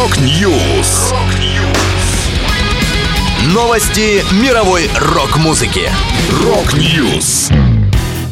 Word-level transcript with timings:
Rock 0.00 0.50
News. 0.50 1.12
Новости 3.52 4.24
мировой 4.42 4.88
рок-музыки. 4.98 5.90
Rock 6.42 6.90
News. 6.90 7.50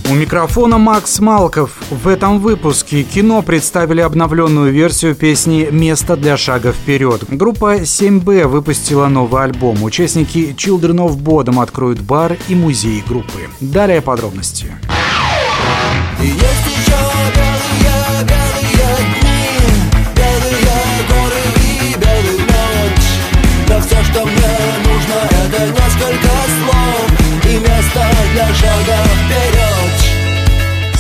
У 0.09 0.15
микрофона 0.15 0.79
Макс 0.79 1.21
Малков. 1.21 1.73
В 1.91 2.09
этом 2.09 2.39
выпуске 2.39 3.03
кино 3.03 3.43
представили 3.43 4.01
обновленную 4.01 4.73
версию 4.73 5.15
песни 5.15 5.69
«Место 5.71 6.17
для 6.17 6.39
шага 6.39 6.73
вперед». 6.73 7.25
Группа 7.29 7.77
7B 7.81 8.47
выпустила 8.47 9.09
новый 9.09 9.43
альбом. 9.43 9.83
Участники 9.83 10.55
Children 10.57 11.07
of 11.07 11.19
Bodom 11.19 11.63
откроют 11.63 12.01
бар 12.01 12.39
и 12.49 12.55
музей 12.55 13.05
группы. 13.07 13.51
Далее 13.61 14.01
подробности. 14.01 14.73
Есть 16.23 16.87
еще 16.87 17.08
место 28.39 28.47
для 28.47 28.55
шага 28.55 29.05
вперед. 29.05 29.28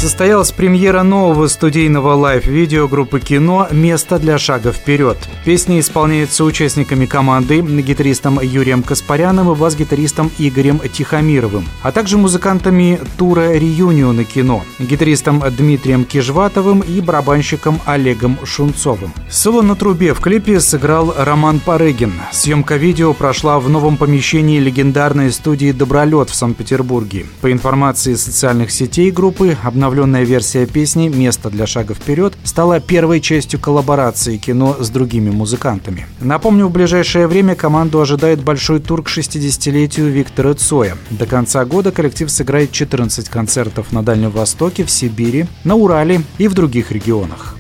Состоялась 0.00 0.52
премьера 0.52 1.02
нового 1.02 1.48
студийного 1.48 2.14
лайв-видео 2.14 2.86
группы 2.86 3.18
кино 3.18 3.66
«Место 3.72 4.20
для 4.20 4.38
шага 4.38 4.70
вперед». 4.70 5.18
Песня 5.44 5.80
исполняется 5.80 6.44
участниками 6.44 7.04
команды, 7.04 7.60
гитаристом 7.60 8.38
Юрием 8.40 8.84
Каспаряном 8.84 9.50
и 9.50 9.56
бас-гитаристом 9.56 10.30
Игорем 10.38 10.78
Тихомировым, 10.78 11.64
а 11.82 11.90
также 11.90 12.16
музыкантами 12.16 13.00
тура 13.16 13.54
«Реюниона 13.54 14.22
кино», 14.22 14.62
гитаристом 14.78 15.42
Дмитрием 15.50 16.04
Кижватовым 16.04 16.78
и 16.78 17.00
барабанщиком 17.00 17.80
Олегом 17.84 18.38
Шунцовым. 18.44 19.12
Соло 19.28 19.62
на 19.62 19.74
трубе 19.74 20.14
в 20.14 20.20
клипе 20.20 20.60
сыграл 20.60 21.12
Роман 21.18 21.58
Парыгин. 21.58 22.12
Съемка 22.30 22.76
видео 22.76 23.14
прошла 23.14 23.58
в 23.58 23.68
новом 23.68 23.96
помещении 23.96 24.60
легендарной 24.60 25.32
студии 25.32 25.72
«Добролет» 25.72 26.30
в 26.30 26.36
Санкт-Петербурге. 26.36 27.26
По 27.40 27.50
информации 27.50 28.14
социальных 28.14 28.70
сетей 28.70 29.10
группы, 29.10 29.56
обнаружили 29.64 29.87
обновленная 29.88 30.24
версия 30.24 30.66
песни 30.66 31.08
«Место 31.08 31.48
для 31.48 31.66
шага 31.66 31.94
вперед» 31.94 32.34
стала 32.44 32.78
первой 32.78 33.20
частью 33.20 33.58
коллаборации 33.58 34.36
кино 34.36 34.76
с 34.78 34.90
другими 34.90 35.30
музыкантами. 35.30 36.06
Напомню, 36.20 36.66
в 36.66 36.70
ближайшее 36.70 37.26
время 37.26 37.54
команду 37.54 38.00
ожидает 38.00 38.44
большой 38.44 38.80
тур 38.80 39.02
к 39.02 39.08
60-летию 39.08 40.10
Виктора 40.10 40.52
Цоя. 40.52 40.96
До 41.10 41.24
конца 41.24 41.64
года 41.64 41.90
коллектив 41.90 42.30
сыграет 42.30 42.70
14 42.70 43.30
концертов 43.30 43.90
на 43.90 44.02
Дальнем 44.02 44.30
Востоке, 44.30 44.84
в 44.84 44.90
Сибири, 44.90 45.46
на 45.64 45.74
Урале 45.74 46.20
и 46.36 46.48
в 46.48 46.54
других 46.54 46.92
регионах. 46.92 47.56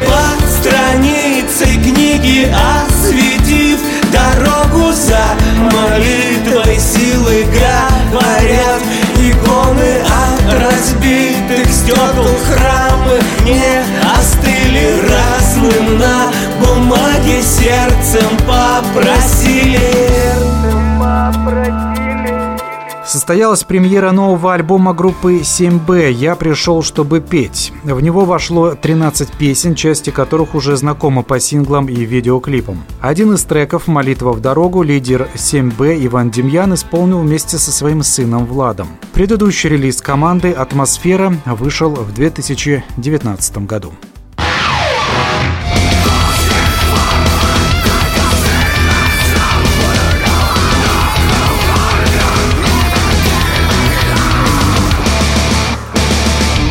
По 0.00 0.46
странице 0.46 1.64
книги 1.82 2.52
осветив 2.52 3.99
стекол 11.90 12.26
храмы 12.46 13.18
не 13.44 13.82
остыли 14.16 15.00
разным 15.08 15.98
на 15.98 16.30
бумаге 16.60 17.42
сердцем 17.42 18.36
попросили. 18.46 19.99
Состоялась 23.10 23.64
премьера 23.64 24.12
нового 24.12 24.54
альбома 24.54 24.94
группы 24.94 25.40
7B 25.40 26.12
«Я 26.12 26.36
пришел, 26.36 26.80
чтобы 26.80 27.20
петь». 27.20 27.72
В 27.82 28.00
него 28.00 28.24
вошло 28.24 28.76
13 28.76 29.32
песен, 29.32 29.74
части 29.74 30.10
которых 30.10 30.54
уже 30.54 30.76
знакомы 30.76 31.24
по 31.24 31.40
синглам 31.40 31.88
и 31.88 32.04
видеоклипам. 32.04 32.84
Один 33.00 33.32
из 33.34 33.42
треков 33.42 33.88
«Молитва 33.88 34.30
в 34.30 34.40
дорогу» 34.40 34.84
лидер 34.84 35.28
7B 35.34 36.06
Иван 36.06 36.30
Демьян 36.30 36.72
исполнил 36.74 37.18
вместе 37.18 37.58
со 37.58 37.72
своим 37.72 38.04
сыном 38.04 38.46
Владом. 38.46 38.86
Предыдущий 39.12 39.70
релиз 39.70 40.00
команды 40.00 40.52
«Атмосфера» 40.52 41.34
вышел 41.46 41.90
в 41.90 42.14
2019 42.14 43.66
году. 43.66 43.92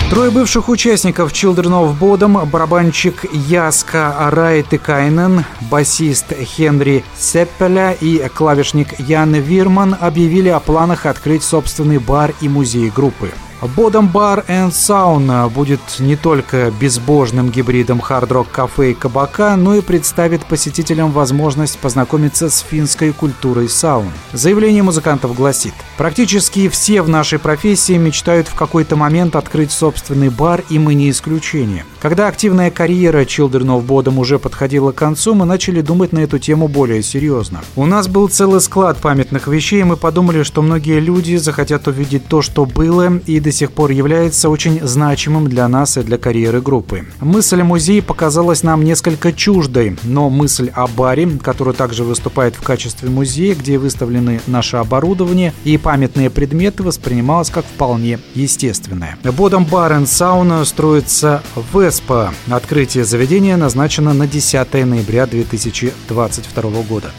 Трое 0.09 0.31
бывших 0.31 0.69
участников 0.69 1.31
Children 1.31 1.69
of 1.69 1.99
Bodom, 1.99 2.43
барабанщик 2.47 3.25
Яска 3.31 4.15
Райтекайнен, 4.31 5.45
басист 5.69 6.33
Хенри 6.33 7.03
Сеппеля 7.15 7.91
и 7.91 8.17
клавишник 8.33 8.99
Ян 8.99 9.33
Вирман 9.35 9.95
объявили 9.99 10.49
о 10.49 10.59
планах 10.59 11.05
открыть 11.05 11.43
собственный 11.43 11.99
бар 11.99 12.33
и 12.41 12.49
музей 12.49 12.89
группы. 12.89 13.29
Бодом 13.61 14.07
Бар 14.07 14.45
and 14.47 14.71
Sauna 14.71 15.49
будет 15.49 15.81
не 15.99 16.15
только 16.15 16.71
безбожным 16.79 17.49
гибридом 17.49 17.99
хард-рок 17.99 18.49
кафе 18.49 18.91
и 18.91 18.93
кабака, 18.93 19.55
но 19.57 19.75
и 19.75 19.81
представит 19.81 20.45
посетителям 20.45 21.11
возможность 21.11 21.77
познакомиться 21.77 22.49
с 22.49 22.59
финской 22.59 23.11
культурой 23.11 23.67
саун. 23.67 24.11
Заявление 24.31 24.81
музыкантов 24.81 25.35
гласит, 25.35 25.73
практически 25.97 26.69
все 26.69 27.01
в 27.01 27.09
нашей 27.09 27.37
профессии 27.37 27.97
мечтают 27.97 28.47
в 28.47 28.55
какой-то 28.55 28.95
момент 28.95 29.35
открыть 29.35 29.73
собственный 29.73 30.29
бар, 30.29 30.63
и 30.69 30.79
мы 30.79 30.93
не 30.93 31.09
исключение. 31.09 31.83
Когда 32.01 32.27
активная 32.27 32.71
карьера 32.71 33.23
Children 33.23 33.77
of 33.77 33.85
Bodom 33.85 34.19
уже 34.19 34.39
подходила 34.39 34.93
к 34.93 34.95
концу, 34.95 35.35
мы 35.35 35.45
начали 35.45 35.81
думать 35.81 36.13
на 36.13 36.19
эту 36.19 36.39
тему 36.39 36.69
более 36.69 37.03
серьезно. 37.03 37.59
У 37.75 37.85
нас 37.85 38.07
был 38.07 38.29
целый 38.29 38.61
склад 38.61 38.97
памятных 38.99 39.47
вещей, 39.47 39.81
и 39.81 39.83
мы 39.83 39.97
подумали, 39.97 40.43
что 40.43 40.61
многие 40.61 41.01
люди 41.01 41.35
захотят 41.35 41.87
увидеть 41.87 42.25
то, 42.27 42.41
что 42.41 42.65
было, 42.65 43.19
и 43.25 43.39
до 43.49 43.53
сих 43.53 43.71
пор 43.71 43.89
является 43.89 44.47
очень 44.47 44.79
значимым 44.83 45.47
для 45.47 45.67
нас 45.67 45.97
и 45.97 46.03
для 46.03 46.19
карьеры 46.19 46.61
группы. 46.61 47.07
Мысль 47.19 47.61
о 47.61 47.63
музее 47.63 48.03
показалась 48.03 48.61
нам 48.61 48.83
несколько 48.83 49.33
чуждой, 49.33 49.97
но 50.03 50.29
мысль 50.29 50.69
о 50.75 50.85
баре, 50.85 51.27
который 51.41 51.73
также 51.73 52.03
выступает 52.03 52.53
в 52.53 52.61
качестве 52.61 53.09
музея, 53.09 53.55
где 53.55 53.79
выставлены 53.79 54.39
наше 54.45 54.77
оборудование 54.77 55.51
и 55.63 55.79
памятные 55.79 56.29
предметы, 56.29 56.83
воспринималась 56.83 57.49
как 57.49 57.65
вполне 57.65 58.19
естественная. 58.35 59.17
Бодом 59.23 59.65
бар 59.65 59.99
и 59.99 60.05
сауна 60.05 60.63
строится 60.63 61.41
в 61.55 61.79
Эспо. 61.79 62.31
Открытие 62.51 63.03
заведения 63.03 63.57
назначено 63.57 64.13
на 64.13 64.27
10 64.27 64.71
ноября 64.85 65.25
2022 65.25 66.69
года. 66.87 67.11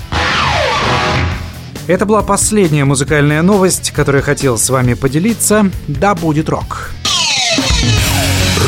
Это 1.86 2.06
была 2.06 2.22
последняя 2.22 2.84
музыкальная 2.84 3.42
новость, 3.42 3.90
которую 3.90 4.22
хотел 4.22 4.58
с 4.58 4.70
вами 4.70 4.94
поделиться. 4.94 5.70
Да 5.88 6.14
будет 6.14 6.48
рок! 6.48 6.90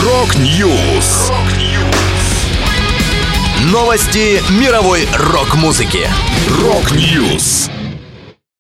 Rock 0.04 0.60
News! 0.60 1.30
Новости 3.70 4.42
мировой 4.52 5.06
рок-музыки. 5.32 6.08
Rock 6.60 7.09
News! 7.09 7.70